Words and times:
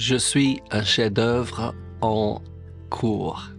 Je 0.00 0.16
suis 0.16 0.62
un 0.70 0.82
chef-d'œuvre 0.82 1.74
en 2.00 2.40
cours. 2.88 3.50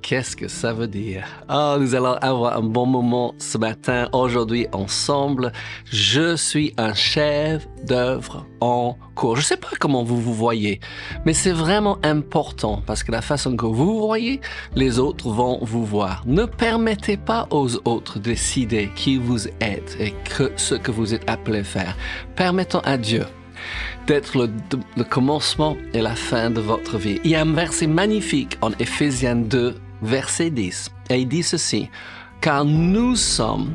Qu'est-ce 0.00 0.34
que 0.34 0.48
ça 0.48 0.72
veut 0.72 0.88
dire? 0.88 1.26
Oh, 1.50 1.76
nous 1.78 1.94
allons 1.94 2.14
avoir 2.22 2.56
un 2.56 2.62
bon 2.62 2.86
moment 2.86 3.34
ce 3.38 3.58
matin, 3.58 4.08
aujourd'hui, 4.14 4.66
ensemble. 4.72 5.52
Je 5.84 6.36
suis 6.36 6.72
un 6.78 6.94
chef 6.94 7.68
d'œuvre 7.84 8.46
en 8.62 8.96
cours. 9.14 9.36
Je 9.36 9.42
ne 9.42 9.44
sais 9.44 9.56
pas 9.58 9.68
comment 9.78 10.04
vous 10.04 10.18
vous 10.18 10.32
voyez, 10.32 10.80
mais 11.26 11.34
c'est 11.34 11.52
vraiment 11.52 11.98
important 12.02 12.82
parce 12.86 13.02
que 13.02 13.12
la 13.12 13.20
façon 13.20 13.56
que 13.56 13.66
vous 13.66 14.06
voyez, 14.06 14.40
les 14.74 14.98
autres 14.98 15.28
vont 15.28 15.58
vous 15.60 15.84
voir. 15.84 16.22
Ne 16.24 16.46
permettez 16.46 17.18
pas 17.18 17.46
aux 17.50 17.76
autres 17.86 18.18
de 18.18 18.30
décider 18.30 18.88
qui 18.96 19.18
vous 19.18 19.48
êtes 19.60 19.98
et 20.00 20.14
ce 20.56 20.76
que 20.76 20.90
vous 20.90 21.12
êtes 21.12 21.28
appelé 21.28 21.58
à 21.58 21.64
faire. 21.64 21.94
Permettons 22.36 22.80
à 22.80 22.96
Dieu 22.96 23.26
d'être 24.06 24.48
le, 24.96 25.04
commencement 25.04 25.76
et 25.94 26.00
la 26.00 26.14
fin 26.14 26.50
de 26.50 26.60
votre 26.60 26.98
vie. 26.98 27.20
Il 27.24 27.30
y 27.30 27.34
a 27.34 27.42
un 27.42 27.52
verset 27.52 27.86
magnifique 27.86 28.58
en 28.62 28.70
Éphésiens 28.78 29.36
2, 29.36 29.74
verset 30.02 30.50
10, 30.50 30.90
et 31.10 31.18
il 31.20 31.28
dit 31.28 31.42
ceci, 31.42 31.88
car 32.40 32.64
nous 32.64 33.16
sommes 33.16 33.74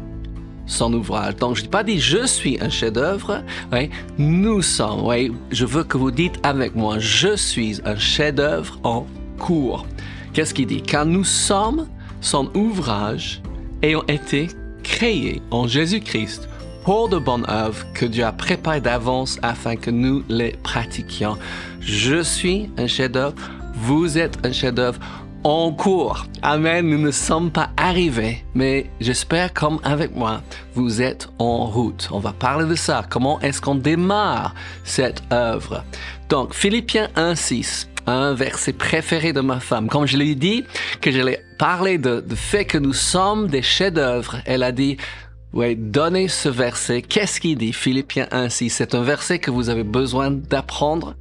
son 0.65 0.93
ouvrage. 0.93 1.35
Donc, 1.35 1.57
je 1.57 1.63
n'ai 1.63 1.67
pas 1.67 1.83
dit 1.83 1.99
je 1.99 2.25
suis 2.25 2.57
un 2.61 2.69
chef-d'œuvre, 2.69 3.43
oui, 3.73 3.89
nous 4.17 4.61
sommes, 4.61 5.03
je 5.51 5.65
veux 5.65 5.83
que 5.83 5.97
vous 5.97 6.11
dites 6.11 6.39
avec 6.43 6.75
moi, 6.75 6.97
je 6.99 7.35
suis 7.35 7.79
un 7.85 7.97
chef-d'œuvre 7.97 8.79
en 8.83 9.05
cours. 9.37 9.85
Qu'est-ce 10.33 10.53
qu'il 10.53 10.67
dit? 10.67 10.81
Car 10.81 11.05
nous 11.05 11.25
sommes 11.25 11.87
son 12.21 12.49
ouvrage 12.55 13.41
ayant 13.81 14.03
été 14.07 14.47
créés 14.83 15.41
en 15.51 15.67
Jésus-Christ 15.67 16.47
pour 16.83 17.09
de 17.09 17.17
bonnes 17.17 17.45
œuvres 17.49 17.85
que 17.93 18.05
Dieu 18.05 18.23
a 18.23 18.31
préparées 18.31 18.81
d'avance 18.81 19.39
afin 19.41 19.75
que 19.75 19.91
nous 19.91 20.23
les 20.29 20.51
pratiquions. 20.63 21.37
Je 21.79 22.21
suis 22.21 22.69
un 22.77 22.87
chef-d'œuvre, 22.87 23.35
vous 23.75 24.17
êtes 24.17 24.45
un 24.45 24.51
chef-d'œuvre 24.51 24.99
en 25.43 25.71
cours. 25.71 26.25
Amen, 26.41 26.87
nous 26.87 26.97
ne 26.97 27.11
sommes 27.11 27.51
pas 27.51 27.69
arrivés, 27.77 28.43
mais 28.53 28.89
j'espère 28.99 29.53
comme 29.53 29.79
avec 29.83 30.15
moi, 30.15 30.41
vous 30.75 31.01
êtes 31.01 31.29
en 31.39 31.65
route. 31.65 32.09
On 32.11 32.19
va 32.19 32.33
parler 32.33 32.65
de 32.65 32.75
ça. 32.75 33.03
Comment 33.09 33.39
est-ce 33.41 33.61
qu'on 33.61 33.75
démarre 33.75 34.53
cette 34.83 35.23
œuvre? 35.31 35.83
Donc, 36.29 36.53
Philippiens 36.53 37.09
1.6 37.15 37.87
un 38.07 38.33
verset 38.33 38.73
préféré 38.73 39.31
de 39.31 39.41
ma 39.41 39.59
femme. 39.59 39.87
Comme 39.87 40.07
je 40.07 40.17
lui 40.17 40.31
ai 40.31 40.35
dit 40.35 40.65
que 41.01 41.11
j'allais 41.11 41.43
parler 41.59 41.99
de, 41.99 42.19
de 42.19 42.35
fait 42.35 42.65
que 42.65 42.79
nous 42.79 42.93
sommes 42.93 43.47
des 43.47 43.61
chefs-d'œuvre, 43.61 44.37
elle 44.45 44.63
a 44.63 44.71
dit, 44.71 44.97
oui, 45.53 45.75
donnez 45.75 46.29
ce 46.29 46.47
verset. 46.47 47.01
Qu'est-ce 47.01 47.41
qu'il 47.41 47.57
dit? 47.57 47.73
Philippiens 47.73 48.27
1.6. 48.31 48.69
C'est 48.69 48.95
un 48.95 49.03
verset 49.03 49.39
que 49.39 49.51
vous 49.51 49.69
avez 49.69 49.83
besoin 49.83 50.31
d'apprendre, 50.31 51.15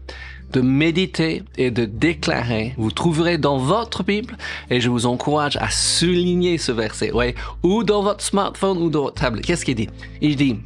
de 0.52 0.60
méditer 0.60 1.42
et 1.56 1.72
de 1.72 1.84
déclarer. 1.84 2.74
Vous 2.76 2.92
trouverez 2.92 3.38
dans 3.38 3.58
votre 3.58 4.04
Bible 4.04 4.36
et 4.70 4.80
je 4.80 4.88
vous 4.88 5.06
encourage 5.06 5.56
à 5.56 5.68
souligner 5.70 6.58
ce 6.58 6.70
verset. 6.70 7.10
Oui, 7.12 7.34
ou 7.64 7.82
dans 7.82 8.02
votre 8.02 8.22
smartphone 8.22 8.78
ou 8.78 8.88
dans 8.88 9.02
votre 9.02 9.20
tablette. 9.20 9.44
Qu'est-ce 9.44 9.64
qu'il 9.64 9.74
dit? 9.74 9.88
Il 10.20 10.36
dit, 10.36 10.56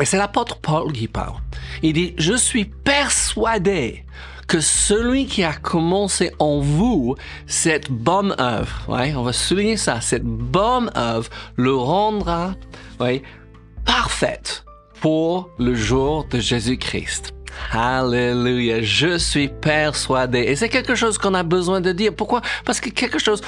et 0.00 0.04
c'est 0.04 0.18
l'apôtre 0.18 0.58
Paul 0.58 0.92
qui 0.92 1.06
parle. 1.06 1.36
Il 1.82 1.92
dit, 1.92 2.14
je 2.18 2.34
suis 2.34 2.64
persuadé 2.64 4.04
que 4.50 4.60
celui 4.60 5.26
qui 5.26 5.44
a 5.44 5.52
commencé 5.52 6.32
en 6.40 6.58
vous 6.58 7.14
cette 7.46 7.88
bonne 7.88 8.34
œuvre, 8.40 8.82
on 8.88 9.22
va 9.22 9.32
souligner 9.32 9.76
ça, 9.76 10.00
cette 10.00 10.24
bonne 10.24 10.90
œuvre 10.96 11.30
le 11.54 11.72
rendra 11.72 12.56
ouais, 12.98 13.22
parfaite 13.84 14.64
pour 15.00 15.50
le 15.60 15.76
jour 15.76 16.26
de 16.28 16.40
Jésus-Christ. 16.40 17.32
Alléluia, 17.70 18.82
je 18.82 19.18
suis 19.18 19.46
persuadé. 19.46 20.40
Et 20.40 20.56
c'est 20.56 20.68
quelque 20.68 20.96
chose 20.96 21.16
qu'on 21.16 21.34
a 21.34 21.44
besoin 21.44 21.80
de 21.80 21.92
dire. 21.92 22.12
Pourquoi? 22.12 22.42
Parce 22.64 22.80
que 22.80 22.90
quelque 22.90 23.20
chose, 23.20 23.42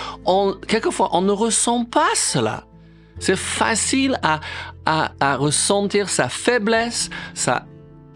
quelquefois, 0.69 1.09
on 1.15 1.23
ne 1.23 1.33
ressent 1.33 1.85
pas 1.85 2.11
cela. 2.15 2.63
C'est 3.19 3.37
facile 3.37 4.21
à 4.23 5.37
ressentir 5.37 6.09
sa 6.09 6.29
faiblesse, 6.29 7.11
sa 7.35 7.67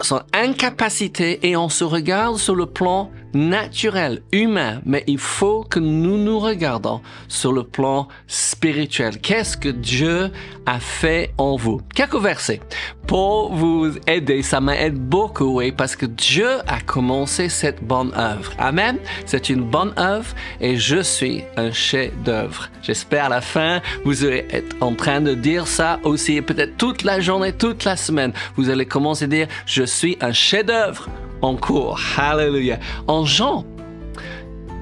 son 0.01 0.21
incapacité 0.33 1.49
et 1.49 1.57
on 1.57 1.69
se 1.69 1.85
regarde 1.85 2.39
sur 2.39 2.55
le 2.55 2.67
plan 2.67 3.11
naturel, 3.37 4.23
humain, 4.33 4.81
mais 4.85 5.05
il 5.07 5.19
faut 5.19 5.63
que 5.63 5.79
nous 5.79 6.19
nous 6.19 6.39
regardons 6.39 7.01
sur 7.29 7.53
le 7.53 7.63
plan 7.63 8.09
spirituel. 8.27 9.21
Qu'est-ce 9.21 9.57
que 9.57 9.69
Dieu 9.69 10.31
a 10.65 10.81
fait 10.81 11.33
en 11.39 11.57
vous? 11.57 11.81
Quelques 11.95 12.21
versets 12.21 12.61
pour 13.07 13.53
vous 13.55 13.93
aider. 14.07 14.43
Ça 14.43 14.61
m'aide 14.61 14.99
beaucoup, 14.99 15.59
oui, 15.59 15.73
parce 15.73 15.97
que 15.97 16.07
Dieu 16.07 16.49
a 16.67 16.81
commencé 16.81 17.49
cette 17.49 17.83
bonne 17.83 18.13
œuvre. 18.17 18.53
Amen. 18.59 18.99
C'est 19.27 19.49
une 19.49 19.63
bonne 19.63 19.93
œuvre 19.99 20.35
et 20.61 20.77
je 20.77 21.01
suis 21.03 21.45
un 21.57 21.71
chef 21.71 22.13
d'œuvre. 22.25 22.69
J'espère 22.83 23.27
à 23.27 23.29
la 23.29 23.41
fin, 23.41 23.81
vous 24.05 24.25
allez 24.25 24.47
être 24.51 24.77
en 24.81 24.95
train 24.95 25.21
de 25.21 25.35
dire 25.35 25.67
ça 25.67 26.01
aussi, 26.03 26.41
peut-être 26.41 26.77
toute 26.77 27.03
la 27.03 27.21
journée, 27.21 27.53
toute 27.53 27.85
la 27.85 27.97
semaine. 27.97 28.33
Vous 28.57 28.71
allez 28.71 28.87
commencer 28.87 29.25
à 29.25 29.29
dire, 29.29 29.49
je 29.67 29.83
suis 29.83 30.17
un 30.21 30.33
chef 30.33 30.67
d'œuvre 30.67 31.09
en 31.47 31.57
cours. 31.57 31.99
Hallelujah. 32.17 32.79
En 33.07 33.25
Jean, 33.25 33.65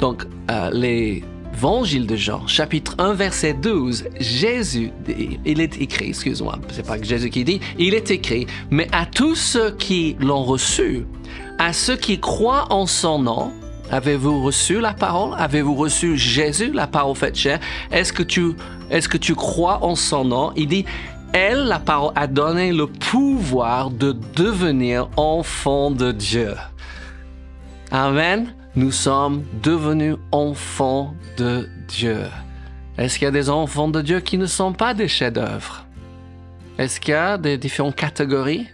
donc 0.01 0.27
euh, 0.51 0.71
l'évangile 0.73 2.07
de 2.07 2.17
Jean, 2.17 2.47
chapitre 2.47 2.95
1, 2.99 3.15
verset 3.15 3.55
12, 3.55 4.05
Jésus, 4.19 4.91
il 5.45 5.61
est 5.61 5.81
écrit, 5.81 6.09
excuse-moi, 6.09 6.59
c'est 6.71 6.87
pas 6.87 6.99
que 6.99 7.05
Jésus 7.05 7.31
qui 7.31 7.45
dit, 7.45 7.61
il 7.79 7.95
est 7.95 8.11
écrit, 8.11 8.47
mais 8.71 8.89
à 8.93 9.07
tous 9.07 9.35
ceux 9.35 9.71
qui 9.73 10.17
l'ont 10.21 10.43
reçu, 10.43 11.07
à 11.59 11.73
ceux 11.73 11.97
qui 11.97 12.19
croient 12.19 12.67
en 12.71 12.87
son 12.87 13.19
nom, 13.19 13.53
Avez-vous 13.91 14.43
reçu 14.43 14.81
la 14.81 14.95
parole? 14.95 15.35
Avez-vous 15.39 15.75
reçu 15.75 16.17
Jésus, 16.17 16.73
la 16.73 16.87
parole 16.87 17.15
faite 17.15 17.37
chair? 17.37 17.61
Est-ce 17.93 18.15
que 18.15 18.23
tu, 18.23 18.55
est-ce 18.91 19.09
que 19.09 19.19
tu 19.19 19.35
crois 19.35 19.85
en 19.85 19.95
son 19.95 20.25
nom? 20.25 20.53
Il 20.57 20.69
dit, 20.69 20.87
elle, 21.35 21.65
la 21.67 21.81
parole, 21.81 22.13
a 22.15 22.27
donné 22.29 22.73
le 22.73 22.87
pouvoir 22.87 23.91
de 23.91 24.13
devenir 24.37 25.11
enfant 25.17 25.91
de 25.91 26.13
Dieu. 26.13 26.55
Amen. 27.91 28.55
Nous 28.77 28.93
sommes 28.93 29.45
devenus 29.63 30.17
enfants 30.33 31.15
de 31.37 31.69
Dieu. 31.89 32.23
Est-ce 32.97 33.19
qu'il 33.19 33.27
y 33.27 33.29
a 33.29 33.33
des 33.33 33.51
enfants 33.51 33.89
de 33.89 34.01
Dieu 34.01 34.21
qui 34.21 34.39
ne 34.39 34.47
sont 34.47 34.73
pas 34.73 34.95
des 34.95 35.09
chefs-d'œuvre? 35.09 35.85
Est-ce 36.79 37.01
qu'il 37.01 37.13
y 37.13 37.17
a 37.17 37.37
des 37.37 37.59
différentes 37.59 37.97
catégories? 37.97 38.69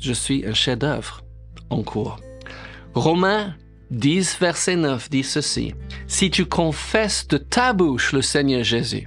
Je 0.00 0.12
suis 0.12 0.44
un 0.44 0.54
chef-d'œuvre 0.54 1.22
en 1.70 1.82
cours. 1.82 2.18
Romains 2.94 3.54
10, 3.90 4.38
verset 4.40 4.76
9 4.76 5.08
dit 5.08 5.22
ceci. 5.22 5.74
Si 6.08 6.30
tu 6.30 6.46
confesses 6.46 7.28
de 7.28 7.36
ta 7.36 7.72
bouche 7.72 8.12
le 8.12 8.22
Seigneur 8.22 8.64
Jésus, 8.64 9.06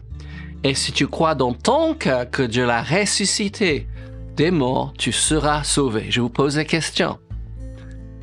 et 0.64 0.76
si 0.76 0.92
tu 0.94 1.08
crois 1.08 1.36
dans 1.36 1.54
ton 1.54 1.94
cœur 1.94 2.30
que 2.30 2.44
Dieu 2.44 2.66
l'a 2.66 2.82
ressuscité 2.82 3.88
des 4.36 4.50
morts, 4.50 4.94
tu 4.98 5.12
seras 5.12 5.64
sauvé. 5.64 6.06
Je 6.10 6.22
vous 6.22 6.30
pose 6.30 6.56
la 6.58 6.64
question. 6.64 7.20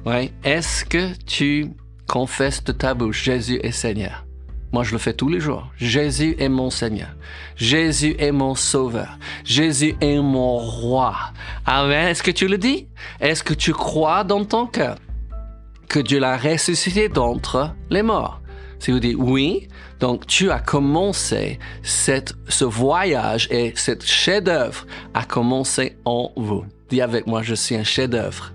Oui. 0.06 0.32
Est-ce 0.42 0.84
que 0.84 1.12
tu 1.26 1.70
confesses 2.08 2.64
de 2.64 2.72
ta 2.72 2.94
bouche 2.94 3.22
Jésus 3.22 3.60
est 3.62 3.72
Seigneur? 3.72 4.24
Moi, 4.72 4.84
je 4.84 4.92
le 4.92 4.98
fais 4.98 5.12
tous 5.12 5.28
les 5.28 5.40
jours. 5.40 5.68
Jésus 5.76 6.36
est 6.38 6.48
mon 6.48 6.70
Seigneur. 6.70 7.10
Jésus 7.56 8.14
est 8.18 8.32
mon 8.32 8.54
Sauveur. 8.54 9.18
Jésus 9.44 9.96
est 10.00 10.20
mon 10.20 10.58
Roi. 10.58 11.14
Amen. 11.66 12.08
Est-ce 12.08 12.22
que 12.22 12.30
tu 12.30 12.48
le 12.48 12.56
dis? 12.56 12.88
Est-ce 13.20 13.42
que 13.42 13.54
tu 13.54 13.72
crois 13.72 14.24
dans 14.24 14.44
ton 14.44 14.66
cœur 14.66 14.96
que 15.88 15.98
Dieu 15.98 16.20
l'a 16.20 16.38
ressuscité 16.38 17.08
d'entre 17.08 17.74
les 17.90 18.02
morts? 18.02 18.39
Si 18.80 18.90
vous 18.90 18.98
dites 18.98 19.16
oui, 19.18 19.68
donc 20.00 20.26
tu 20.26 20.50
as 20.50 20.58
commencé 20.58 21.58
cette, 21.82 22.32
ce 22.48 22.64
voyage 22.64 23.46
et 23.50 23.74
cette 23.76 24.04
chef-d'œuvre 24.04 24.86
a 25.12 25.24
commencé 25.24 25.96
en 26.06 26.32
vous. 26.36 26.64
Dis 26.88 27.02
avec 27.02 27.26
moi, 27.26 27.42
je 27.42 27.54
suis 27.54 27.76
un 27.76 27.84
chef-d'œuvre 27.84 28.52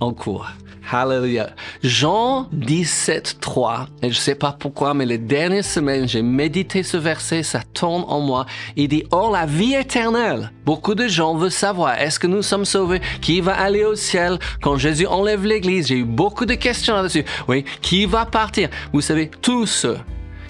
en 0.00 0.14
cours. 0.14 0.48
Hallelujah. 0.90 1.50
Jean 1.82 2.48
17, 2.52 3.38
3. 3.40 3.88
Et 4.02 4.10
je 4.10 4.18
sais 4.18 4.34
pas 4.34 4.56
pourquoi, 4.58 4.94
mais 4.94 5.04
les 5.04 5.18
dernières 5.18 5.64
semaines, 5.64 6.08
j'ai 6.08 6.22
médité 6.22 6.82
ce 6.82 6.96
verset, 6.96 7.42
ça 7.42 7.60
tourne 7.74 8.04
en 8.08 8.20
moi. 8.20 8.46
Il 8.76 8.88
dit, 8.88 9.04
oh, 9.10 9.30
la 9.32 9.46
vie 9.46 9.74
éternelle. 9.74 10.50
Beaucoup 10.64 10.94
de 10.94 11.06
gens 11.06 11.34
veulent 11.34 11.50
savoir, 11.50 12.00
est-ce 12.00 12.18
que 12.18 12.26
nous 12.26 12.42
sommes 12.42 12.64
sauvés? 12.64 13.00
Qui 13.20 13.40
va 13.40 13.54
aller 13.54 13.84
au 13.84 13.94
ciel? 13.94 14.38
Quand 14.62 14.76
Jésus 14.76 15.06
enlève 15.06 15.44
l'église? 15.44 15.88
J'ai 15.88 15.98
eu 15.98 16.04
beaucoup 16.04 16.46
de 16.46 16.54
questions 16.54 16.94
là-dessus. 16.94 17.24
Oui. 17.48 17.64
Qui 17.82 18.06
va 18.06 18.24
partir? 18.24 18.68
Vous 18.92 19.00
savez, 19.00 19.30
tous 19.42 19.66
ceux 19.66 19.98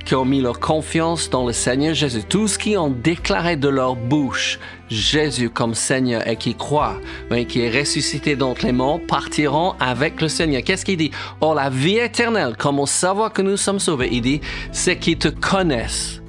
qui 0.09 0.15
ont 0.15 0.25
mis 0.25 0.41
leur 0.41 0.59
confiance 0.59 1.29
dans 1.29 1.47
le 1.47 1.53
Seigneur 1.53 1.93
Jésus, 1.93 2.23
tous 2.27 2.57
qui 2.57 2.79
ont 2.79 2.89
déclaré 2.89 3.57
de 3.57 3.69
leur 3.69 3.95
bouche 3.95 4.59
Jésus 4.89 5.51
comme 5.51 5.75
Seigneur 5.75 6.27
et 6.27 6.37
qui 6.37 6.55
croient, 6.55 6.97
mais 7.31 7.45
qui 7.45 7.61
est 7.61 7.79
ressuscité 7.79 8.35
d'entre 8.35 8.65
les 8.65 8.73
morts, 8.73 9.01
partiront 9.07 9.75
avec 9.79 10.23
le 10.23 10.29
Seigneur. 10.29 10.63
Qu'est-ce 10.65 10.87
qu'il 10.87 10.97
dit? 10.97 11.11
Oh, 11.43 11.53
la 11.53 11.69
vie 11.69 11.99
éternelle, 11.99 12.55
comment 12.57 12.87
savoir 12.87 13.35
que 13.35 13.43
nous 13.43 13.59
sommes 13.59 13.81
sauvés? 13.81 14.09
Il 14.11 14.23
dit, 14.23 14.41
c'est 14.73 14.97
qu'ils 14.97 15.19
te 15.19 15.29
connaissent, 15.29 16.23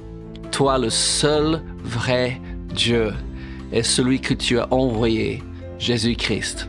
toi 0.50 0.76
le 0.76 0.90
seul 0.90 1.62
vrai 1.82 2.38
Dieu 2.74 3.14
et 3.72 3.82
celui 3.82 4.20
que 4.20 4.34
tu 4.34 4.58
as 4.58 4.70
envoyé, 4.70 5.42
Jésus-Christ. 5.78 6.68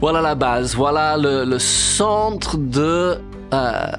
Voilà 0.00 0.20
la 0.20 0.34
base, 0.34 0.74
voilà 0.74 1.16
le 1.16 1.58
centre 1.60 2.56
de 2.56 3.20
euh, 3.52 3.92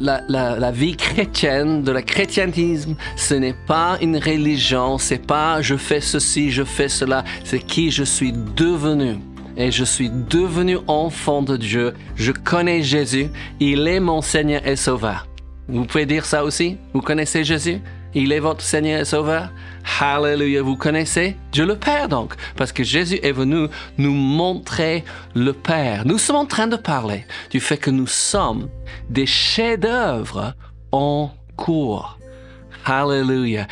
la, 0.00 0.70
vie 0.70 0.96
chrétienne, 0.96 1.82
de 1.82 1.92
la 1.92 2.02
chrétientisme. 2.02 2.96
Ce 3.16 3.34
n'est 3.34 3.56
pas 3.66 3.98
une 4.00 4.16
religion, 4.16 4.98
c'est 4.98 5.26
pas 5.26 5.62
je 5.62 5.76
fais 5.76 6.00
ceci, 6.00 6.50
je 6.50 6.64
fais 6.64 6.88
cela, 6.88 7.24
c'est 7.44 7.60
qui 7.60 7.90
je 7.90 8.04
suis 8.04 8.32
devenu. 8.32 9.16
Et 9.56 9.72
je 9.72 9.82
suis 9.82 10.08
devenu 10.08 10.78
enfant 10.86 11.42
de 11.42 11.56
Dieu. 11.56 11.94
Je 12.14 12.30
connais 12.30 12.82
Jésus. 12.82 13.28
Il 13.58 13.88
est 13.88 13.98
mon 13.98 14.22
Seigneur 14.22 14.64
et 14.64 14.76
Sauveur. 14.76 15.26
Vous 15.68 15.84
pouvez 15.84 16.06
dire 16.06 16.24
ça 16.24 16.44
aussi? 16.44 16.76
Vous 16.94 17.00
connaissez 17.00 17.42
Jésus? 17.42 17.80
Il 18.14 18.32
est 18.32 18.40
votre 18.40 18.62
Seigneur 18.62 19.00
et 19.00 19.04
Sauveur. 19.04 19.50
Hallelujah. 20.00 20.62
Vous 20.62 20.76
connaissez? 20.76 21.36
Dieu 21.52 21.66
le 21.66 21.76
Père 21.76 22.08
donc, 22.08 22.34
parce 22.56 22.72
que 22.72 22.82
Jésus 22.82 23.18
est 23.22 23.32
venu 23.32 23.68
nous 23.98 24.12
montrer 24.12 25.04
le 25.34 25.52
Père. 25.52 26.06
Nous 26.06 26.18
sommes 26.18 26.36
en 26.36 26.46
train 26.46 26.66
de 26.66 26.76
parler 26.76 27.26
du 27.50 27.60
fait 27.60 27.76
que 27.76 27.90
nous 27.90 28.06
sommes 28.06 28.68
des 29.10 29.26
chefs-d'œuvre 29.26 30.54
en 30.92 31.30
cours. 31.56 32.18
Hallelujah. 32.84 33.66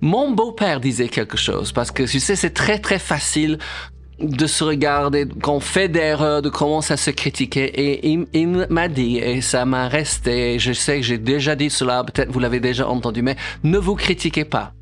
Mon 0.00 0.32
beau-père 0.32 0.80
disait 0.80 1.08
quelque 1.08 1.36
chose 1.36 1.72
parce 1.72 1.92
que 1.92 2.02
tu 2.02 2.18
sais, 2.18 2.34
c'est 2.34 2.50
très 2.50 2.78
très 2.78 2.98
facile 2.98 3.58
de 4.18 4.46
se 4.46 4.64
regarder, 4.64 5.26
qu'on 5.42 5.60
fait 5.60 5.88
d'erreurs, 5.88 6.42
de 6.42 6.48
commencer 6.48 6.94
à 6.94 6.96
se 6.96 7.10
critiquer. 7.10 7.64
Et 7.64 8.08
il, 8.08 8.26
il 8.32 8.66
m'a 8.70 8.88
dit, 8.88 9.18
et 9.18 9.40
ça 9.40 9.64
m'a 9.64 9.88
resté, 9.88 10.58
je 10.58 10.72
sais 10.72 10.96
que 10.96 11.02
j'ai 11.02 11.18
déjà 11.18 11.54
dit 11.54 11.70
cela, 11.70 12.02
peut-être 12.04 12.30
vous 12.30 12.38
l'avez 12.38 12.60
déjà 12.60 12.88
entendu, 12.88 13.22
mais 13.22 13.36
ne 13.62 13.78
vous 13.78 13.94
critiquez 13.94 14.44
pas. 14.44 14.72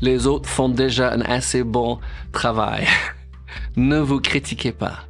Les 0.00 0.26
autres 0.26 0.48
font 0.48 0.68
déjà 0.68 1.12
un 1.12 1.20
assez 1.22 1.62
bon 1.64 1.98
travail. 2.32 2.86
ne 3.76 3.98
vous 3.98 4.20
critiquez 4.20 4.72
pas. 4.72 5.00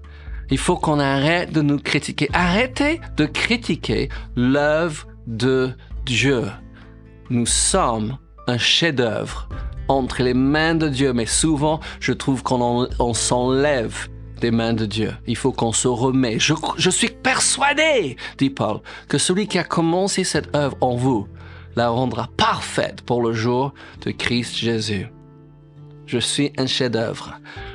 Il 0.51 0.59
faut 0.59 0.77
qu'on 0.77 0.99
arrête 0.99 1.53
de 1.53 1.61
nous 1.61 1.79
critiquer. 1.79 2.29
Arrêtez 2.33 3.01
de 3.17 3.27
critiquer 3.27 4.09
l'œuvre 4.35 5.07
de 5.27 5.71
Dieu. 6.07 6.45
Nous 7.29 7.45
sommes 7.45 8.17
un 8.47 8.57
chef-d'œuvre 8.57 9.49
entre 9.89 10.23
les 10.23 10.35
mains 10.35 10.75
de 10.75 10.89
Dieu, 10.89 11.13
mais 11.13 11.27
souvent, 11.27 11.81
je 12.01 12.13
trouve 12.13 12.43
qu'on 12.43 12.89
on, 12.99 13.15
s'enlève 13.15 14.09
des 14.41 14.51
mains 14.51 14.75
de 14.75 14.87
Dieu. 14.87 15.13
Il 15.27 15.37
faut 15.37 15.53
qu'on 15.53 15.73
se 15.73 15.89
remet. 15.89 16.39
Je, 16.39 16.55
je 16.77 16.91
suis 16.91 17.09
persuadé, 17.09 18.17
dit 18.39 18.51
Paul, 18.51 18.81
que 19.09 19.19
celui 19.19 19.49
qui 19.49 19.59
a 19.59 19.65
commencé 19.65 20.25
cette 20.25 20.55
œuvre 20.55 20.77
en 20.81 20.95
vous 20.95 21.27
la 21.77 21.89
rendra 21.89 22.29
parfaite 22.37 23.03
pour 23.03 23.23
le 23.23 23.33
jour 23.33 23.73
de 24.05 24.11
Christ 24.11 24.57
Jésus. 24.57 25.07
Je 26.09 26.19
suis 26.19 26.55
un 26.57 26.67
chef-d'œuvre. 26.67 27.35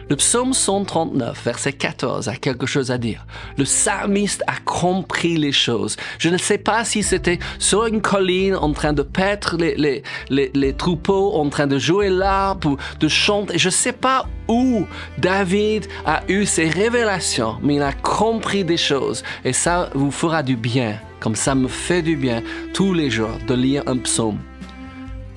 Le 0.09 0.15
psaume 0.15 0.53
139, 0.53 1.39
verset 1.45 1.73
14, 1.73 2.29
a 2.29 2.35
quelque 2.35 2.65
chose 2.65 2.89
à 2.89 2.97
dire. 2.97 3.27
Le 3.59 3.63
psalmiste 3.63 4.43
a 4.47 4.55
compris 4.65 5.37
les 5.37 5.51
choses. 5.51 5.97
Je 6.17 6.29
ne 6.29 6.39
sais 6.39 6.57
pas 6.57 6.83
si 6.83 7.03
c'était 7.03 7.37
sur 7.59 7.85
une 7.85 8.01
colline 8.01 8.55
en 8.55 8.73
train 8.73 8.91
de 8.91 9.03
paître 9.03 9.55
les, 9.57 9.75
les, 9.75 10.01
les, 10.29 10.49
les 10.55 10.73
troupeaux, 10.73 11.35
en 11.35 11.47
train 11.49 11.67
de 11.67 11.77
jouer 11.77 12.09
l'arbre 12.09 12.69
ou 12.69 12.77
de 12.99 13.07
chanter. 13.07 13.59
Je 13.59 13.67
ne 13.67 13.71
sais 13.71 13.93
pas 13.93 14.25
où 14.47 14.83
David 15.19 15.85
a 16.07 16.23
eu 16.27 16.47
ses 16.47 16.69
révélations, 16.69 17.57
mais 17.61 17.75
il 17.75 17.83
a 17.83 17.93
compris 17.93 18.63
des 18.63 18.77
choses. 18.77 19.23
Et 19.45 19.53
ça 19.53 19.91
vous 19.93 20.09
fera 20.09 20.41
du 20.41 20.55
bien, 20.55 20.99
comme 21.19 21.35
ça 21.35 21.53
me 21.53 21.67
fait 21.67 22.01
du 22.01 22.15
bien 22.15 22.41
tous 22.73 22.95
les 22.95 23.11
jours 23.11 23.37
de 23.47 23.53
lire 23.53 23.83
un 23.85 23.97
psaume. 23.97 24.39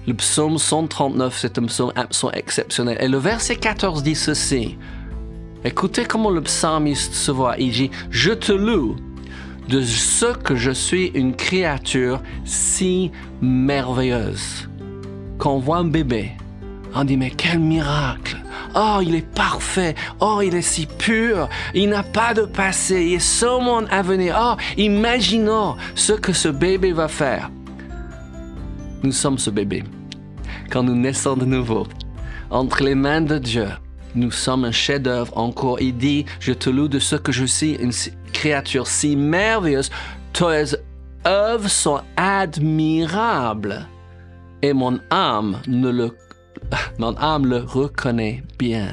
Le 0.07 0.15
psaume 0.15 0.57
139, 0.57 1.37
c'est 1.37 1.59
un 1.59 1.65
psaume 1.65 1.93
absolument 1.97 2.39
exceptionnel. 2.39 2.97
Et 3.01 3.09
le 3.09 3.19
verset 3.19 3.57
14 3.57 4.05
dit 4.05 4.15
ceci. 4.15 4.79
Écoutez 5.65 6.05
comment 6.05 6.31
le 6.31 6.43
psalmiste 6.43 7.13
se 7.13 7.33
voit. 7.33 7.57
Il 7.59 7.73
dit, 7.73 7.91
je 8.11 8.31
te 8.31 8.53
loue 8.53 8.95
de 9.69 9.83
ce 9.83 10.33
que 10.33 10.55
je 10.55 10.71
suis 10.71 11.09
une 11.09 11.35
créature 11.35 12.23
si 12.45 13.11
merveilleuse. 13.43 14.69
Quand 15.39 15.55
on 15.55 15.59
voit 15.59 15.79
un 15.79 15.85
bébé, 15.85 16.31
on 16.95 17.03
dit, 17.03 17.17
mais 17.17 17.31
quel 17.31 17.59
miracle! 17.59 18.37
Oh, 18.77 19.01
il 19.03 19.15
est 19.17 19.27
parfait. 19.27 19.97
Oh, 20.21 20.41
il 20.41 20.55
est 20.55 20.63
si 20.63 20.87
pur. 20.87 21.49
Il 21.75 21.89
n'a 21.89 22.03
pas 22.05 22.33
de 22.33 22.43
passé. 22.43 23.07
Il 23.07 23.15
est 23.15 23.19
seulement 23.19 23.79
à 23.91 24.03
venir. 24.03 24.37
Oh, 24.39 24.55
imaginons 24.77 25.77
ce 25.95 26.13
que 26.13 26.33
ce 26.33 26.49
bébé 26.49 26.93
va 26.93 27.09
faire. 27.09 27.51
Nous 29.03 29.13
sommes 29.13 29.39
ce 29.39 29.51
bébé 29.51 29.85
quand 30.71 30.83
nous 30.83 30.97
naissons 30.97 31.37
de 31.37 31.45
nouveau. 31.45 31.87
Entre 32.51 32.83
les 32.83 32.95
mains 32.95 33.21
de 33.21 33.39
Dieu, 33.39 33.69
nous 34.15 34.31
sommes 34.31 34.65
un 34.65 34.73
chef-d'œuvre 34.73 35.37
encore. 35.37 35.81
Il 35.81 35.97
dit, 35.97 36.25
je 36.41 36.53
te 36.53 36.71
loue 36.71 36.89
de 36.89 36.99
ce 36.99 37.17
que 37.17 37.33
je 37.33 37.45
suis, 37.45 37.75
une 37.75 37.93
créature 38.33 38.87
si 38.87 39.17
merveilleuse. 39.17 39.91
Tes 40.33 40.77
œuvres 41.27 41.69
sont 41.69 42.01
admirables. 42.17 43.87
Et 44.63 44.73
mon 44.73 44.99
âme 45.11 45.61
ne 45.67 45.91
le, 45.91 46.17
mon 46.99 47.17
âme 47.17 47.47
le 47.47 47.59
reconnaît 47.59 48.43
bien. 48.59 48.89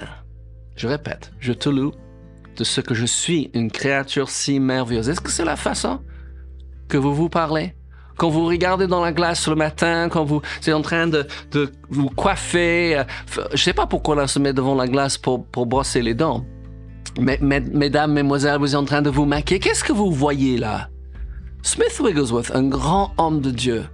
Je 0.75 0.87
répète, 0.87 1.31
je 1.39 1.53
te 1.53 1.69
loue 1.69 1.93
de 2.57 2.63
ce 2.63 2.81
que 2.81 2.93
je 2.93 3.05
suis, 3.05 3.49
une 3.53 3.71
créature 3.71 4.29
si 4.29 4.59
merveilleuse. 4.59 5.09
Est-ce 5.09 5.21
que 5.21 5.31
c'est 5.31 5.45
la 5.45 5.55
façon 5.55 6.01
que 6.87 6.97
vous 6.97 7.13
vous 7.13 7.29
parlez? 7.29 7.73
Quand 8.17 8.29
vous 8.29 8.45
regardez 8.45 8.87
dans 8.87 9.01
la 9.01 9.11
glace 9.11 9.47
le 9.47 9.55
matin, 9.55 10.09
quand 10.09 10.23
vous 10.23 10.41
êtes 10.65 10.73
en 10.73 10.81
train 10.81 11.07
de, 11.07 11.25
de 11.51 11.71
vous 11.89 12.09
coiffer. 12.09 12.97
Euh, 12.97 13.03
je 13.53 13.63
sais 13.63 13.73
pas 13.73 13.87
pourquoi 13.87 14.21
on 14.21 14.27
se 14.27 14.39
met 14.39 14.53
devant 14.53 14.75
la 14.75 14.87
glace 14.87 15.17
pour, 15.17 15.45
pour 15.45 15.65
brosser 15.65 16.01
les 16.01 16.13
dents. 16.13 16.45
Mais, 17.19 17.37
mesdames, 17.41 18.11
mesdemoiselles, 18.11 18.57
vous 18.59 18.71
êtes 18.71 18.75
en 18.75 18.85
train 18.85 19.01
de 19.01 19.09
vous 19.09 19.25
maquiller. 19.25 19.59
Qu'est-ce 19.59 19.83
que 19.83 19.93
vous 19.93 20.11
voyez 20.11 20.57
là? 20.57 20.89
Smith 21.61 21.99
Wigglesworth, 21.99 22.51
un 22.53 22.63
grand 22.63 23.13
homme 23.17 23.39
de 23.39 23.51
Dieu, 23.51 23.85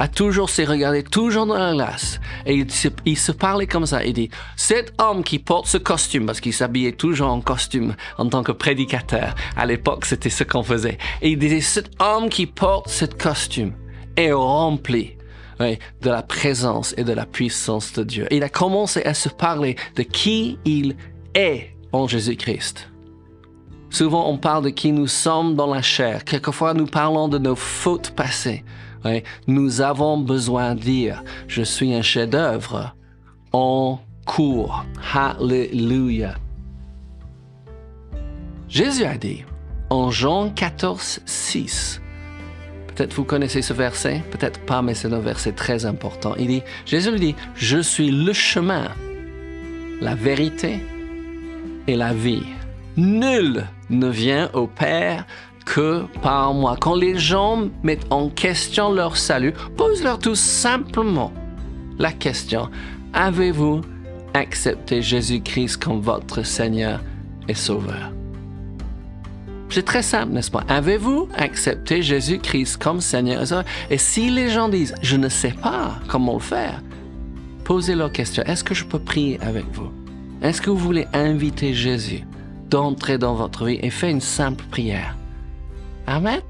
a 0.00 0.08
toujours 0.08 0.48
se 0.48 0.62
regardé 0.62 1.02
toujours 1.02 1.44
dans 1.44 1.58
la 1.58 1.74
glace 1.74 2.20
et 2.46 2.54
il 2.54 2.70
se, 2.70 2.88
il 3.04 3.18
se, 3.18 3.32
parlait 3.32 3.66
comme 3.66 3.84
ça. 3.84 4.02
Il 4.02 4.14
dit, 4.14 4.30
cet 4.56 4.94
homme 4.98 5.22
qui 5.22 5.38
porte 5.38 5.66
ce 5.66 5.76
costume, 5.76 6.24
parce 6.24 6.40
qu'il 6.40 6.54
s'habillait 6.54 6.92
toujours 6.92 7.28
en 7.28 7.42
costume 7.42 7.94
en 8.16 8.26
tant 8.26 8.42
que 8.42 8.52
prédicateur. 8.52 9.34
À 9.56 9.66
l'époque, 9.66 10.06
c'était 10.06 10.30
ce 10.30 10.42
qu'on 10.42 10.62
faisait. 10.62 10.96
Et 11.20 11.28
il 11.28 11.38
disait, 11.38 11.60
cet 11.60 11.90
homme 12.00 12.30
qui 12.30 12.46
porte 12.46 12.88
ce 12.88 13.04
costume 13.04 13.74
est 14.16 14.32
rempli 14.32 15.18
de 15.58 16.08
la 16.08 16.22
présence 16.22 16.94
et 16.96 17.04
de 17.04 17.12
la 17.12 17.26
puissance 17.26 17.92
de 17.92 18.02
Dieu. 18.02 18.26
Et 18.30 18.38
il 18.38 18.42
a 18.42 18.48
commencé 18.48 19.02
à 19.02 19.12
se 19.12 19.28
parler 19.28 19.76
de 19.96 20.02
qui 20.02 20.58
il 20.64 20.96
est 21.34 21.76
en 21.92 22.08
Jésus-Christ. 22.08 22.88
Souvent, 23.90 24.30
on 24.30 24.38
parle 24.38 24.64
de 24.64 24.70
qui 24.70 24.92
nous 24.92 25.08
sommes 25.08 25.56
dans 25.56 25.66
la 25.66 25.82
chair. 25.82 26.24
Quelquefois, 26.24 26.72
nous 26.72 26.86
parlons 26.86 27.28
de 27.28 27.36
nos 27.36 27.56
fautes 27.56 28.12
passées. 28.12 28.64
Nous 29.46 29.80
avons 29.80 30.18
besoin 30.18 30.74
de 30.74 30.80
dire, 30.80 31.24
je 31.48 31.62
suis 31.62 31.94
un 31.94 32.02
chef-d'œuvre 32.02 32.94
en 33.52 33.98
cours. 34.26 34.84
Hallelujah. 35.14 36.34
Jésus 38.68 39.04
a 39.04 39.16
dit 39.16 39.44
en 39.90 40.10
Jean 40.10 40.50
14, 40.50 41.20
6, 41.26 42.00
peut-être 42.86 43.14
vous 43.14 43.24
connaissez 43.24 43.62
ce 43.62 43.72
verset, 43.72 44.22
peut-être 44.30 44.60
pas, 44.60 44.82
mais 44.82 44.94
c'est 44.94 45.12
un 45.12 45.18
verset 45.18 45.52
très 45.52 45.84
important. 45.84 46.36
Il 46.38 46.46
dit, 46.46 46.62
Jésus 46.86 47.10
lui 47.10 47.20
dit, 47.20 47.34
je 47.54 47.78
suis 47.78 48.12
le 48.12 48.32
chemin, 48.32 48.88
la 50.00 50.14
vérité 50.14 50.78
et 51.88 51.96
la 51.96 52.12
vie. 52.12 52.44
Nul 52.96 53.66
ne 53.88 54.08
vient 54.08 54.50
au 54.52 54.68
Père 54.68 55.26
que 55.64 56.04
par 56.22 56.54
moi. 56.54 56.76
Quand 56.80 56.94
les 56.94 57.18
gens 57.18 57.68
mettent 57.82 58.06
en 58.10 58.28
question 58.28 58.92
leur 58.92 59.16
salut, 59.16 59.52
pose-leur 59.76 60.18
tout 60.18 60.34
simplement 60.34 61.32
la 61.98 62.12
question, 62.12 62.68
avez-vous 63.12 63.82
accepté 64.34 65.02
Jésus-Christ 65.02 65.76
comme 65.76 66.00
votre 66.00 66.42
Seigneur 66.42 67.00
et 67.48 67.54
Sauveur? 67.54 68.12
C'est 69.68 69.84
très 69.84 70.02
simple, 70.02 70.32
n'est-ce 70.32 70.50
pas? 70.50 70.64
Avez-vous 70.68 71.28
accepté 71.36 72.02
Jésus-Christ 72.02 72.76
comme 72.82 73.00
Seigneur 73.00 73.42
et 73.42 73.46
Sauveur? 73.46 73.64
Et 73.88 73.98
si 73.98 74.30
les 74.30 74.48
gens 74.48 74.68
disent, 74.68 74.94
je 75.02 75.16
ne 75.16 75.28
sais 75.28 75.52
pas 75.52 75.92
comment 76.08 76.34
le 76.34 76.40
faire, 76.40 76.82
posez 77.64 77.94
leur 77.94 78.10
question, 78.10 78.42
est-ce 78.46 78.64
que 78.64 78.74
je 78.74 78.84
peux 78.84 78.98
prier 78.98 79.38
avec 79.42 79.64
vous? 79.72 79.92
Est-ce 80.42 80.60
que 80.60 80.70
vous 80.70 80.76
voulez 80.76 81.06
inviter 81.12 81.74
Jésus 81.74 82.24
d'entrer 82.68 83.18
dans 83.18 83.34
votre 83.34 83.66
vie 83.66 83.78
et 83.82 83.90
faire 83.90 84.10
une 84.10 84.20
simple 84.20 84.64
prière? 84.70 85.16
Amen. 86.10 86.40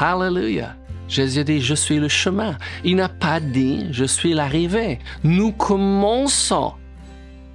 Hallelujah. 0.00 0.74
Jésus 1.06 1.44
dit, 1.44 1.60
je 1.60 1.74
suis 1.74 2.00
le 2.00 2.08
chemin. 2.08 2.56
Il 2.82 2.96
n'a 2.96 3.08
pas 3.08 3.38
dit, 3.38 3.86
je 3.92 4.04
suis 4.04 4.34
l'arrivée. 4.34 4.98
Nous 5.22 5.52
commençons. 5.52 6.72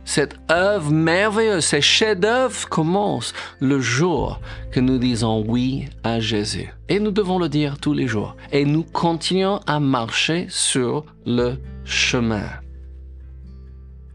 Cette 0.06 0.40
œuvre 0.50 0.90
merveilleuse, 0.90 1.66
ces 1.66 1.82
chefs-d'œuvre 1.82 2.70
commencent 2.70 3.34
le 3.60 3.82
jour 3.82 4.40
que 4.72 4.80
nous 4.80 4.98
disons 4.98 5.44
oui 5.46 5.90
à 6.04 6.22
Jésus. 6.22 6.74
Et 6.88 7.00
nous 7.00 7.12
devons 7.12 7.40
le 7.40 7.50
dire 7.50 7.78
tous 7.78 7.94
les 7.94 8.08
jours. 8.08 8.38
Et 8.54 8.64
nous 8.64 8.84
continuons 8.84 9.60
à 9.68 9.82
marcher 9.82 10.48
sur 10.50 11.06
le 11.26 11.58
chemin. 11.84 12.48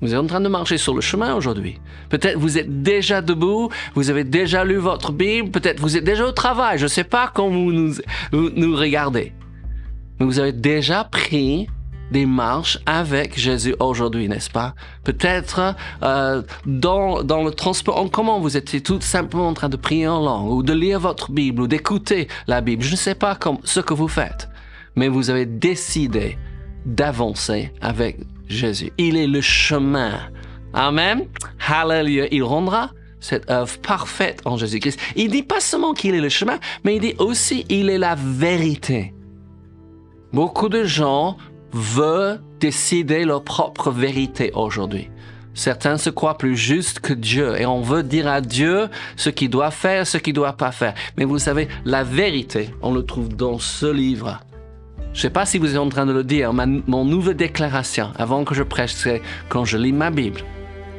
Vous 0.04 0.12
êtes 0.12 0.20
en 0.20 0.26
train 0.26 0.42
de 0.42 0.50
marcher 0.50 0.76
sur 0.76 0.94
le 0.94 1.00
chemin 1.00 1.34
aujourd'hui. 1.34 1.80
Peut-être 2.10 2.38
vous 2.38 2.58
êtes 2.58 2.82
déjà 2.82 3.22
debout, 3.22 3.70
vous 3.94 4.10
avez 4.10 4.22
déjà 4.22 4.62
lu 4.62 4.76
votre 4.76 5.12
Bible, 5.12 5.50
peut-être 5.50 5.80
vous 5.80 5.96
êtes 5.96 6.04
déjà 6.04 6.26
au 6.26 6.32
travail. 6.32 6.76
Je 6.76 6.82
ne 6.82 6.88
sais 6.88 7.04
pas 7.04 7.32
quand 7.34 7.48
vous 7.48 7.72
nous, 7.72 7.94
nous 8.30 8.76
regardez. 8.76 9.32
Mais 10.20 10.26
vous 10.26 10.38
avez 10.40 10.52
déjà 10.52 11.04
pris 11.04 11.68
des 12.10 12.26
marches 12.26 12.78
avec 12.84 13.38
Jésus 13.38 13.74
aujourd'hui, 13.80 14.28
n'est-ce 14.28 14.50
pas? 14.50 14.74
Peut-être 15.04 15.74
euh, 16.02 16.42
dans, 16.66 17.22
dans 17.22 17.42
le 17.42 17.50
transport 17.50 17.98
en 17.98 18.08
commun, 18.08 18.40
vous 18.40 18.58
étiez 18.58 18.82
tout 18.82 19.00
simplement 19.00 19.48
en 19.48 19.54
train 19.54 19.70
de 19.70 19.78
prier 19.78 20.06
en 20.06 20.22
langue, 20.22 20.52
ou 20.52 20.62
de 20.62 20.74
lire 20.74 21.00
votre 21.00 21.32
Bible, 21.32 21.62
ou 21.62 21.66
d'écouter 21.66 22.28
la 22.46 22.60
Bible. 22.60 22.82
Je 22.82 22.90
ne 22.90 22.96
sais 22.96 23.14
pas 23.14 23.38
ce 23.64 23.80
que 23.80 23.94
vous 23.94 24.08
faites, 24.08 24.50
mais 24.96 25.08
vous 25.08 25.30
avez 25.30 25.46
décidé 25.46 26.36
d'avancer 26.84 27.72
avec 27.80 28.18
Jésus. 28.48 28.92
Il 28.98 29.16
est 29.16 29.26
le 29.26 29.40
chemin. 29.40 30.18
Amen. 30.72 31.26
Hallelujah. 31.66 32.26
Il 32.30 32.42
rendra 32.42 32.90
cette 33.20 33.50
œuvre 33.50 33.78
parfaite 33.78 34.42
en 34.44 34.56
Jésus-Christ. 34.56 35.00
Il 35.16 35.30
dit 35.30 35.42
pas 35.42 35.60
seulement 35.60 35.94
qu'il 35.94 36.14
est 36.14 36.20
le 36.20 36.28
chemin, 36.28 36.58
mais 36.84 36.96
il 36.96 37.00
dit 37.00 37.14
aussi 37.18 37.64
il 37.68 37.88
est 37.88 37.98
la 37.98 38.14
vérité. 38.14 39.14
Beaucoup 40.32 40.68
de 40.68 40.84
gens 40.84 41.36
veulent 41.72 42.40
décider 42.60 43.24
leur 43.24 43.42
propre 43.42 43.90
vérité 43.90 44.50
aujourd'hui. 44.54 45.08
Certains 45.54 45.98
se 45.98 46.10
croient 46.10 46.36
plus 46.36 46.56
justes 46.56 46.98
que 46.98 47.12
Dieu 47.12 47.60
et 47.60 47.64
on 47.64 47.80
veut 47.80 48.02
dire 48.02 48.26
à 48.26 48.40
Dieu 48.40 48.88
ce 49.16 49.30
qu'il 49.30 49.50
doit 49.50 49.70
faire, 49.70 50.06
ce 50.06 50.18
qu'il 50.18 50.34
doit 50.34 50.54
pas 50.54 50.72
faire. 50.72 50.94
Mais 51.16 51.24
vous 51.24 51.38
savez, 51.38 51.68
la 51.84 52.02
vérité, 52.02 52.70
on 52.82 52.92
le 52.92 53.04
trouve 53.04 53.28
dans 53.28 53.58
ce 53.58 53.86
livre. 53.86 54.40
Je 55.14 55.20
ne 55.20 55.22
sais 55.22 55.30
pas 55.30 55.46
si 55.46 55.58
vous 55.58 55.70
êtes 55.70 55.78
en 55.78 55.88
train 55.88 56.06
de 56.06 56.12
le 56.12 56.24
dire, 56.24 56.52
mon 56.52 57.04
nouvelle 57.04 57.36
déclaration 57.36 58.10
avant 58.18 58.44
que 58.44 58.52
je 58.52 58.64
prêche, 58.64 58.92
c'est 58.92 59.22
quand 59.48 59.64
je 59.64 59.78
lis 59.78 59.92
ma 59.92 60.10
Bible, 60.10 60.40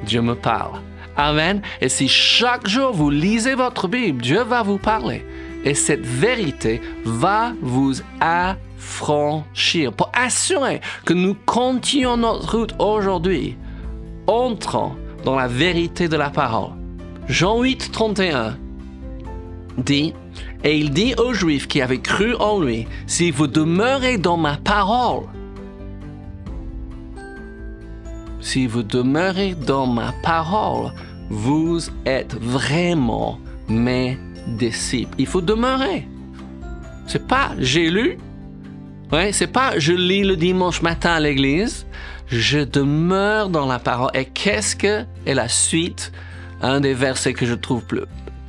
Dieu 0.06 0.22
me 0.22 0.36
parle. 0.36 0.80
Amen. 1.18 1.62
Et 1.82 1.90
si 1.90 2.08
chaque 2.08 2.68
jour 2.68 2.94
vous 2.94 3.10
lisez 3.10 3.56
votre 3.56 3.90
Bible, 3.90 4.22
Dieu 4.22 4.42
va 4.42 4.64
vous 4.64 4.78
parler. 4.78 5.26
Et 5.66 5.74
cette 5.74 6.06
vérité 6.06 6.82
va 7.04 7.54
vous 7.62 7.94
affranchir 8.22 9.92
pour 9.92 10.10
assurer 10.14 10.80
que 11.04 11.14
nous 11.14 11.36
continuons 11.46 12.18
notre 12.18 12.58
route 12.58 12.76
aujourd'hui, 12.80 13.58
entrant 14.28 14.96
dans 15.26 15.36
la 15.36 15.48
vérité 15.48 16.08
de 16.08 16.16
la 16.16 16.30
parole. 16.30 16.72
Jean 17.28 17.62
8, 17.62 17.92
31 17.92 18.58
dit, 19.78 20.14
et 20.64 20.78
il 20.78 20.92
dit 20.92 21.14
aux 21.16 21.34
Juifs 21.34 21.68
qui 21.68 21.82
avaient 21.82 22.02
cru 22.02 22.36
en 22.36 22.60
lui, 22.60 22.88
si 23.08 23.32
vous 23.32 23.48
demeurez 23.48 24.18
dans 24.18 24.38
ma 24.38 24.58
parole, 24.58 25.24
si 28.40 28.68
vous 28.68 28.84
demeurez 28.84 29.56
dans 29.56 29.88
ma 29.88 30.14
parole, 30.24 30.92
vous 31.30 31.80
êtes 32.06 32.36
vraiment 32.36 33.40
mes 33.68 34.18
disciples. 34.48 35.16
Il 35.18 35.26
faut 35.26 35.42
demeurer. 35.42 36.08
C'est 37.08 37.28
pas 37.28 37.52
j'ai 37.58 37.90
lu. 37.90 38.18
Ouais, 39.12 39.32
c'est 39.32 39.48
pas 39.48 39.78
je 39.78 39.94
lis 39.94 40.24
le 40.24 40.36
dimanche 40.36 40.82
matin 40.82 41.12
à 41.12 41.20
l'église. 41.20 41.86
Je 42.28 42.60
demeure 42.60 43.50
dans 43.50 43.66
la 43.66 43.80
parole. 43.80 44.12
Et 44.14 44.26
qu'est-ce 44.26 44.76
que 44.76 45.06
est 45.26 45.34
la 45.34 45.48
suite? 45.48 46.12
Un 46.62 46.80
des 46.80 46.94
versets 46.94 47.34
que 47.34 47.46
je 47.46 47.54
trouve 47.54 47.84
plus, 47.84 48.02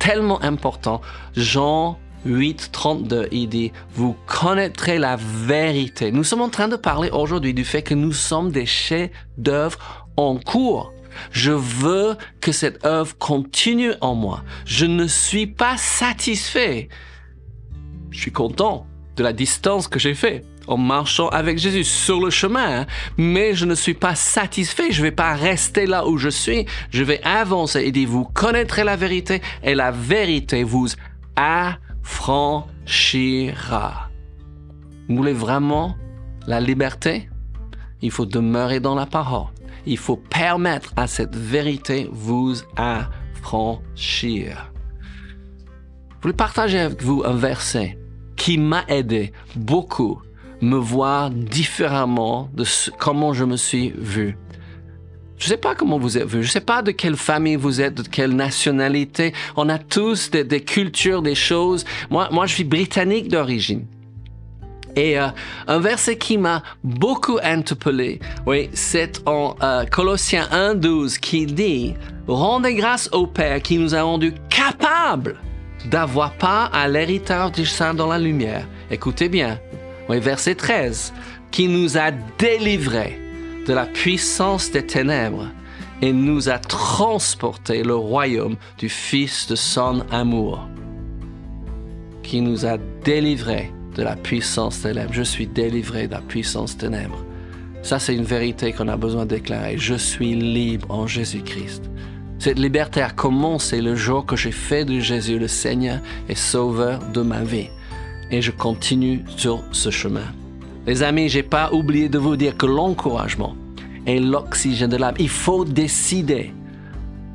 tellement 0.07 0.41
important. 0.41 1.01
Jean 1.35 1.99
8, 2.23 2.69
32, 2.71 3.27
il 3.33 3.49
dit, 3.49 3.73
vous 3.93 4.15
connaîtrez 4.25 4.99
la 4.99 5.17
vérité. 5.17 6.13
Nous 6.13 6.23
sommes 6.23 6.41
en 6.41 6.47
train 6.47 6.69
de 6.69 6.77
parler 6.77 7.09
aujourd'hui 7.09 7.53
du 7.53 7.65
fait 7.65 7.81
que 7.81 7.93
nous 7.93 8.13
sommes 8.13 8.49
des 8.49 8.65
chefs-d'œuvre 8.65 10.07
en 10.15 10.37
cours. 10.37 10.93
Je 11.31 11.51
veux 11.51 12.15
que 12.39 12.53
cette 12.53 12.85
œuvre 12.85 13.17
continue 13.17 13.91
en 13.99 14.15
moi. 14.15 14.45
Je 14.63 14.85
ne 14.85 15.07
suis 15.07 15.45
pas 15.45 15.75
satisfait. 15.75 16.87
Je 18.09 18.21
suis 18.21 18.31
content 18.31 18.87
de 19.17 19.23
la 19.23 19.33
distance 19.33 19.89
que 19.89 19.99
j'ai 19.99 20.13
fait 20.13 20.45
en 20.67 20.77
marchant 20.77 21.29
avec 21.29 21.57
Jésus 21.57 21.83
sur 21.83 22.19
le 22.19 22.29
chemin, 22.29 22.81
hein. 22.81 22.85
mais 23.17 23.53
je 23.53 23.65
ne 23.65 23.75
suis 23.75 23.93
pas 23.93 24.15
satisfait. 24.15 24.91
Je 24.91 24.99
ne 24.99 25.07
vais 25.07 25.11
pas 25.11 25.33
rester 25.33 25.85
là 25.85 26.07
où 26.07 26.17
je 26.17 26.29
suis. 26.29 26.65
Je 26.91 27.03
vais 27.03 27.21
avancer 27.23 27.81
et 27.81 27.91
dire, 27.91 28.09
vous 28.09 28.25
connaîtrez 28.25 28.83
la 28.83 28.95
vérité 28.95 29.41
et 29.63 29.75
la 29.75 29.91
vérité 29.91 30.63
vous 30.63 30.87
affranchira. 31.35 32.63
Vous 35.09 35.15
voulez 35.15 35.33
vraiment 35.33 35.95
la 36.47 36.59
liberté? 36.59 37.29
Il 38.01 38.11
faut 38.11 38.25
demeurer 38.25 38.79
dans 38.79 38.95
la 38.95 39.05
parole 39.05 39.47
il 39.87 39.97
faut 39.97 40.17
permettre 40.17 40.93
à 40.97 41.07
cette 41.07 41.35
vérité 41.35 42.09
vous 42.11 42.55
affranchir. 42.75 44.71
Je 46.09 46.21
voulais 46.21 46.33
partager 46.33 46.79
avec 46.79 47.01
vous 47.01 47.23
un 47.25 47.35
verset 47.35 47.97
qui 48.35 48.57
m'a 48.57 48.83
aidé 48.89 49.31
beaucoup 49.55 50.21
me 50.61 50.77
voir 50.77 51.29
différemment 51.29 52.49
de 52.53 52.65
comment 52.97 53.33
je 53.33 53.45
me 53.45 53.57
suis 53.57 53.93
vu. 53.97 54.37
Je 55.37 55.45
ne 55.45 55.49
sais 55.49 55.57
pas 55.57 55.75
comment 55.75 55.99
vous 55.99 56.17
êtes 56.17 56.25
vu, 56.25 56.41
je 56.41 56.47
ne 56.47 56.51
sais 56.51 56.61
pas 56.61 56.81
de 56.81 56.91
quelle 56.91 57.15
famille 57.15 57.57
vous 57.57 57.79
êtes, 57.79 57.93
de 57.93 58.01
quelle 58.01 58.35
nationalité. 58.35 59.33
On 59.55 59.69
a 59.69 59.77
tous 59.77 60.31
des, 60.31 60.61
cultures, 60.61 61.21
des 61.21 61.35
choses. 61.35 61.85
Moi, 62.09 62.27
moi, 62.31 62.47
je 62.47 62.55
suis 62.55 62.63
britannique 62.63 63.27
d'origine. 63.27 63.85
Et 64.95 65.19
euh, 65.19 65.27
un 65.67 65.77
verset 65.77 66.17
qui 66.17 66.39
m'a 66.39 66.63
beaucoup 66.83 67.37
interpellé, 67.43 68.19
oui, 68.47 68.71
c'est 68.73 69.21
en 69.27 69.55
euh, 69.61 69.85
Colossiens 69.85 70.47
1.12 70.51 71.19
qui 71.19 71.45
dit, 71.45 71.93
Rendez 72.27 72.73
grâce 72.73 73.07
au 73.13 73.27
Père 73.27 73.61
qui 73.61 73.77
nous 73.77 73.93
a 73.93 74.01
rendus 74.01 74.33
capables 74.49 75.39
d'avoir 75.91 76.33
part 76.33 76.73
à 76.73 76.87
l'héritage 76.87 77.51
du 77.51 77.65
Saint 77.65 77.93
dans 77.93 78.07
la 78.07 78.17
lumière. 78.17 78.67
Écoutez 78.89 79.29
bien, 79.29 79.59
oui, 80.09 80.19
verset 80.19 80.55
13, 80.55 81.13
qui 81.51 81.67
nous 81.67 81.97
a 81.97 82.11
délivrés 82.37 83.19
de 83.67 83.73
la 83.73 83.85
puissance 83.85 84.71
des 84.71 84.85
ténèbres 84.85 85.47
et 86.01 86.13
nous 86.13 86.49
a 86.49 86.59
transporté 86.59 87.83
le 87.83 87.95
royaume 87.95 88.55
du 88.77 88.89
Fils 88.89 89.47
de 89.47 89.55
son 89.55 90.03
amour, 90.11 90.67
qui 92.23 92.41
nous 92.41 92.65
a 92.65 92.77
délivrés 93.03 93.71
de 93.95 94.03
la 94.03 94.15
puissance 94.15 94.81
ténèbre. 94.81 95.11
Je 95.11 95.23
suis 95.23 95.47
délivré 95.47 96.07
de 96.07 96.13
la 96.13 96.21
puissance 96.21 96.77
ténèbre. 96.77 97.23
Ça, 97.81 97.99
c'est 97.99 98.15
une 98.15 98.23
vérité 98.23 98.73
qu'on 98.73 98.87
a 98.87 98.97
besoin 98.97 99.25
de 99.25 99.35
déclarer. 99.35 99.77
Je 99.77 99.95
suis 99.95 100.35
libre 100.35 100.91
en 100.91 101.07
Jésus-Christ. 101.07 101.89
Cette 102.39 102.59
liberté 102.59 103.01
a 103.01 103.09
commencé 103.09 103.81
le 103.81 103.95
jour 103.95 104.25
que 104.25 104.35
j'ai 104.35 104.51
fait 104.51 104.85
de 104.85 104.99
Jésus 104.99 105.39
le 105.39 105.47
Seigneur 105.47 105.99
et 106.29 106.35
Sauveur 106.35 106.99
de 107.11 107.21
ma 107.21 107.43
vie. 107.43 107.69
Et 108.29 108.41
je 108.41 108.51
continue 108.51 109.23
sur 109.35 109.63
ce 109.71 109.89
chemin. 109.89 110.25
Les 110.85 111.03
amis, 111.03 111.29
j'ai 111.29 111.43
pas 111.43 111.71
oublié 111.71 112.09
de 112.09 112.17
vous 112.17 112.35
dire 112.35 112.57
que 112.57 112.65
l'encouragement 112.65 113.55
est 114.05 114.19
l'oxygène 114.19 114.89
de 114.89 114.97
l'âme. 114.97 115.15
Il 115.19 115.29
faut 115.29 115.65
décider 115.65 116.53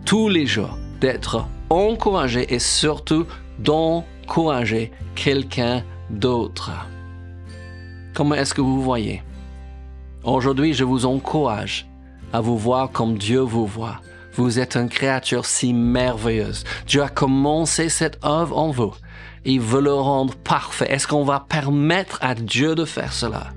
tous 0.04 0.28
les 0.28 0.46
jours 0.46 0.78
d'être 1.00 1.46
encouragé 1.70 2.54
et 2.54 2.58
surtout 2.58 3.26
d'encourager 3.58 4.92
quelqu'un 5.14 5.82
d'autres. 6.10 6.70
Comment 8.14 8.34
est-ce 8.34 8.54
que 8.54 8.60
vous 8.60 8.82
voyez? 8.82 9.22
Aujourd'hui, 10.24 10.74
je 10.74 10.84
vous 10.84 11.06
encourage 11.06 11.86
à 12.32 12.40
vous 12.40 12.58
voir 12.58 12.90
comme 12.90 13.16
Dieu 13.16 13.40
vous 13.40 13.66
voit. 13.66 14.00
Vous 14.34 14.58
êtes 14.58 14.76
une 14.76 14.88
créature 14.88 15.44
si 15.44 15.74
merveilleuse. 15.74 16.64
Dieu 16.86 17.02
a 17.02 17.08
commencé 17.08 17.88
cette 17.88 18.18
œuvre 18.24 18.56
en 18.58 18.70
vous. 18.70 18.92
Il 19.44 19.60
veut 19.60 19.80
le 19.80 19.94
rendre 19.94 20.34
parfait. 20.36 20.90
Est-ce 20.90 21.06
qu'on 21.06 21.24
va 21.24 21.40
permettre 21.40 22.18
à 22.20 22.34
Dieu 22.34 22.74
de 22.74 22.84
faire 22.84 23.12
cela? 23.12 23.48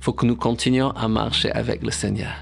Faut 0.00 0.12
que 0.12 0.26
nous 0.26 0.36
continuions 0.36 0.90
à 0.90 1.08
marcher 1.08 1.50
avec 1.52 1.82
le 1.82 1.90
Seigneur. 1.90 2.32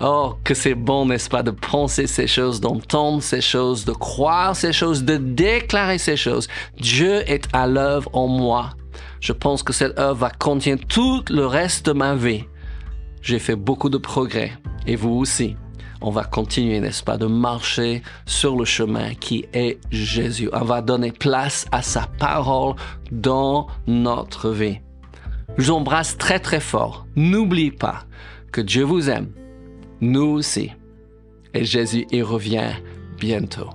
Oh, 0.00 0.36
que 0.44 0.54
c'est 0.54 0.76
bon, 0.76 1.06
n'est-ce 1.06 1.28
pas, 1.28 1.42
de 1.42 1.50
penser 1.50 2.06
ces 2.06 2.28
choses, 2.28 2.60
d'entendre 2.60 3.20
ces 3.20 3.40
choses, 3.40 3.84
de 3.84 3.92
croire 3.92 4.54
ces 4.54 4.72
choses, 4.72 5.02
de 5.02 5.16
déclarer 5.16 5.98
ces 5.98 6.16
choses. 6.16 6.46
Dieu 6.80 7.28
est 7.28 7.48
à 7.52 7.66
l'œuvre 7.66 8.08
en 8.12 8.28
moi. 8.28 8.70
Je 9.20 9.32
pense 9.32 9.64
que 9.64 9.72
cette 9.72 9.98
œuvre 9.98 10.20
va 10.20 10.30
contenir 10.30 10.78
tout 10.88 11.24
le 11.30 11.46
reste 11.46 11.86
de 11.86 11.92
ma 11.92 12.14
vie. 12.14 12.44
J'ai 13.22 13.40
fait 13.40 13.56
beaucoup 13.56 13.88
de 13.88 13.98
progrès, 13.98 14.52
et 14.86 14.94
vous 14.94 15.10
aussi. 15.10 15.56
On 16.00 16.10
va 16.10 16.24
continuer, 16.24 16.80
n'est-ce 16.80 17.02
pas, 17.02 17.16
de 17.16 17.26
marcher 17.26 18.02
sur 18.26 18.56
le 18.56 18.64
chemin 18.64 19.14
qui 19.14 19.46
est 19.52 19.78
Jésus. 19.90 20.48
On 20.52 20.64
va 20.64 20.80
donner 20.80 21.10
place 21.10 21.66
à 21.72 21.82
sa 21.82 22.08
parole 22.18 22.74
dans 23.10 23.66
notre 23.86 24.50
vie. 24.50 24.78
Je 25.56 25.66
vous 25.66 25.72
embrasse 25.72 26.16
très 26.16 26.38
très 26.38 26.60
fort. 26.60 27.06
N'oubliez 27.16 27.72
pas 27.72 28.04
que 28.52 28.60
Dieu 28.60 28.84
vous 28.84 29.10
aime 29.10 29.32
nous 30.00 30.26
aussi. 30.26 30.70
Et 31.54 31.64
Jésus 31.64 32.06
y 32.12 32.22
revient 32.22 32.72
bientôt. 33.18 33.70